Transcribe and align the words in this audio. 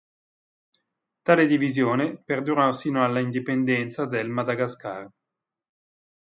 Tale 1.21 1.45
divisione 1.45 2.17
perdurò 2.17 2.71
sino 2.71 3.05
alla 3.05 3.19
indipendenza 3.19 4.07
del 4.07 4.29
Madagascar. 4.29 5.07